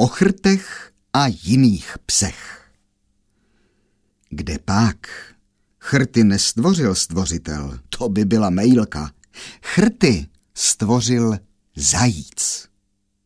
o 0.00 0.06
chrtech 0.06 0.92
a 1.12 1.26
jiných 1.26 1.96
psech. 2.06 2.70
Kde 4.30 4.58
pak? 4.58 4.96
Chrty 5.80 6.24
nestvořil 6.24 6.94
stvořitel, 6.94 7.78
to 7.88 8.08
by 8.08 8.24
byla 8.24 8.50
mejlka. 8.50 9.12
Chrty 9.62 10.26
stvořil 10.54 11.38
zajíc. 11.76 12.68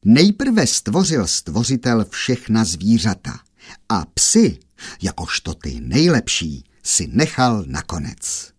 Nejprve 0.05 0.67
stvořil 0.67 1.27
stvořitel 1.27 2.05
všechna 2.05 2.65
zvířata 2.65 3.41
a 3.89 4.05
psy, 4.05 4.59
jakožto 5.03 5.55
ty 5.55 5.81
nejlepší, 5.81 6.65
si 6.83 7.07
nechal 7.13 7.65
nakonec. 7.67 8.53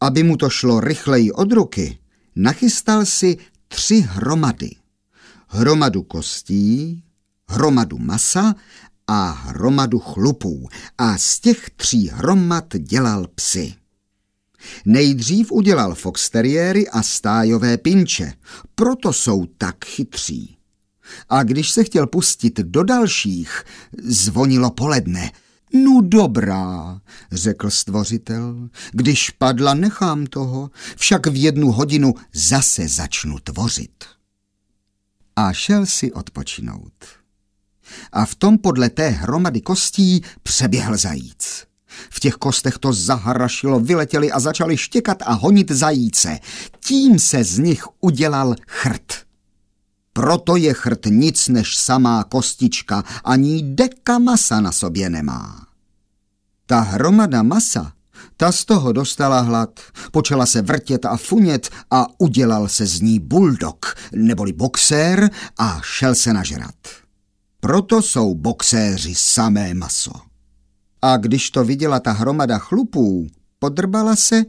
Aby 0.00 0.22
mu 0.22 0.36
to 0.36 0.50
šlo 0.50 0.80
rychleji 0.80 1.32
od 1.32 1.52
ruky, 1.52 1.98
nachystal 2.36 3.06
si 3.06 3.38
tři 3.68 4.00
hromady. 4.00 4.70
Hromadu 5.48 6.02
kostí, 6.02 7.04
hromadu 7.52 7.98
masa 7.98 8.54
a 9.06 9.30
hromadu 9.30 9.98
chlupů 9.98 10.68
a 10.98 11.18
z 11.18 11.40
těch 11.40 11.70
tří 11.70 12.08
hromad 12.08 12.76
dělal 12.76 13.26
psy. 13.34 13.74
Nejdřív 14.84 15.52
udělal 15.52 15.94
foxteriéry 15.94 16.88
a 16.88 17.02
stájové 17.02 17.78
pinče, 17.78 18.32
proto 18.74 19.12
jsou 19.12 19.46
tak 19.46 19.84
chytří. 19.84 20.56
A 21.28 21.42
když 21.42 21.70
se 21.70 21.84
chtěl 21.84 22.06
pustit 22.06 22.58
do 22.60 22.82
dalších, 22.82 23.64
zvonilo 24.02 24.70
poledne. 24.70 25.32
No 25.74 26.00
dobrá, 26.02 27.00
řekl 27.32 27.70
stvořitel, 27.70 28.68
když 28.92 29.30
padla, 29.30 29.74
nechám 29.74 30.26
toho, 30.26 30.70
však 30.96 31.26
v 31.26 31.42
jednu 31.42 31.72
hodinu 31.72 32.14
zase 32.32 32.88
začnu 32.88 33.38
tvořit. 33.38 34.04
A 35.36 35.52
šel 35.52 35.86
si 35.86 36.12
odpočinout. 36.12 37.21
A 38.12 38.24
v 38.24 38.34
tom 38.34 38.58
podle 38.58 38.90
té 38.90 39.08
hromady 39.08 39.60
kostí 39.60 40.22
přeběhl 40.42 40.96
zajíc. 40.96 41.66
V 42.10 42.20
těch 42.20 42.34
kostech 42.34 42.78
to 42.78 42.92
zaharašilo, 42.92 43.80
vyletěli 43.80 44.32
a 44.32 44.40
začali 44.40 44.76
štěkat 44.76 45.22
a 45.22 45.32
honit 45.32 45.70
zajíce. 45.70 46.38
Tím 46.80 47.18
se 47.18 47.44
z 47.44 47.58
nich 47.58 47.84
udělal 48.00 48.54
chrt. 48.66 49.12
Proto 50.12 50.56
je 50.56 50.74
chrt 50.74 51.06
nic 51.06 51.48
než 51.48 51.76
samá 51.76 52.24
kostička, 52.24 53.04
ani 53.24 53.62
deka 53.62 54.18
masa 54.18 54.60
na 54.60 54.72
sobě 54.72 55.10
nemá. 55.10 55.66
Ta 56.66 56.80
hromada 56.80 57.42
masa, 57.42 57.92
ta 58.36 58.52
z 58.52 58.64
toho 58.64 58.92
dostala 58.92 59.40
hlad, 59.40 59.80
počala 60.10 60.46
se 60.46 60.62
vrtět 60.62 61.04
a 61.04 61.16
funět 61.16 61.70
a 61.90 62.06
udělal 62.18 62.68
se 62.68 62.86
z 62.86 63.00
ní 63.00 63.18
buldok, 63.18 63.94
neboli 64.12 64.52
boxér 64.52 65.30
a 65.58 65.80
šel 65.84 66.14
se 66.14 66.32
nažrat. 66.32 66.74
Proto 67.64 68.02
jsou 68.02 68.34
boxéři 68.34 69.14
samé 69.14 69.74
maso. 69.74 70.12
A 71.02 71.16
když 71.16 71.50
to 71.50 71.64
viděla 71.64 72.00
ta 72.00 72.12
hromada 72.12 72.58
chlupů, 72.58 73.26
podrbala 73.58 74.16
se 74.16 74.42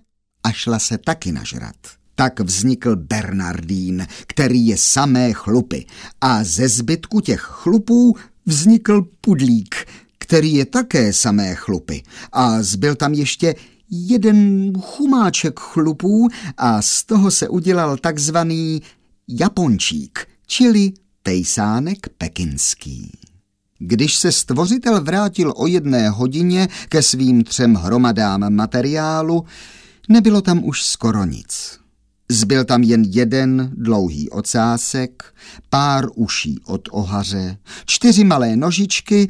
a 0.44 0.52
šla 0.52 0.80
se 0.80 0.98
taky 0.98 1.32
nažrat. 1.32 1.76
Tak 2.16 2.40
vznikl 2.40 2.96
Bernardín, 2.96 4.08
který 4.28 4.68
je 4.68 4.78
samé 4.78 5.34
chlupy 5.34 5.86
a 6.22 6.44
ze 6.44 6.68
zbytku 6.68 7.20
těch 7.20 7.40
chlupů 7.40 8.16
vznikl 8.46 9.08
Pudlík, 9.22 9.76
který 10.18 10.54
je 10.54 10.66
také 10.66 11.14
samé 11.14 11.56
chlupy 11.56 12.04
a 12.32 12.64
zbyl 12.64 12.96
tam 12.96 13.14
ještě 13.14 13.56
jeden 13.90 14.74
chumáček 14.82 15.60
chlupů 15.60 16.28
a 16.58 16.82
z 16.82 17.04
toho 17.04 17.32
se 17.32 17.50
udělal 17.50 17.98
takzvaný 17.98 18.82
Japončík, 19.28 20.28
čili 20.48 20.94
tejsánek 21.24 22.10
pekinský. 22.18 23.12
Když 23.80 24.16
se 24.16 24.32
stvořitel 24.32 25.04
vrátil 25.04 25.54
o 25.56 25.68
jedné 25.68 26.10
hodině 26.10 26.68
ke 26.90 27.02
svým 27.02 27.44
třem 27.44 27.76
hromadám 27.76 28.54
materiálu, 28.54 29.46
nebylo 30.10 30.42
tam 30.42 30.64
už 30.64 30.84
skoro 30.86 31.26
nic. 31.26 31.80
Zbyl 32.30 32.66
tam 32.66 32.84
jen 32.84 33.04
jeden 33.08 33.72
dlouhý 33.76 34.30
ocásek, 34.30 35.34
pár 35.70 36.06
uší 36.16 36.60
od 36.66 36.82
ohaře, 36.92 37.58
čtyři 37.86 38.24
malé 38.24 38.56
nožičky 38.56 39.30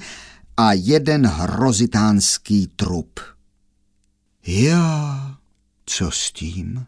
a 0.57 0.73
jeden 0.73 1.25
hrozitánský 1.25 2.67
trup. 2.75 3.19
Já, 4.47 5.35
co 5.85 6.11
s 6.11 6.31
tím? 6.31 6.85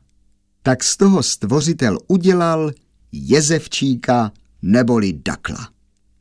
Tak 0.63 0.83
z 0.83 0.97
toho 0.97 1.23
stvořitel 1.23 1.99
udělal 2.07 2.71
jezevčíka 3.11 4.31
neboli 4.65 5.13
dakla. 5.13 5.69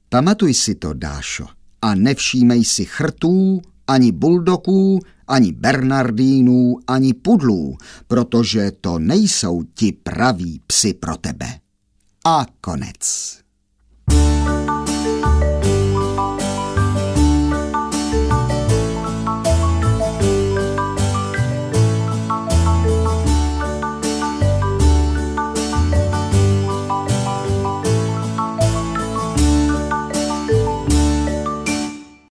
Pamatuj 0.09 0.55
si 0.55 0.75
to, 0.75 0.93
Dášo, 0.93 1.47
a 1.83 1.95
nevšímej 1.95 2.65
si 2.65 2.85
chrtů, 2.85 3.63
ani 3.87 4.13
buldoků, 4.13 5.01
ani 5.29 5.53
bernardínů, 5.53 6.77
ani 6.87 7.15
pudlů, 7.15 7.77
protože 8.07 8.71
to 8.81 8.99
nejsou 8.99 9.63
ti 9.75 9.93
praví 9.93 10.61
psi 10.67 10.95
pro 10.95 11.17
tebe. 11.17 11.47
A 12.25 12.47
konec. 12.61 13.44